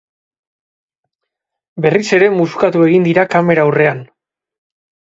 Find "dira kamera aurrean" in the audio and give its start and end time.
3.11-4.07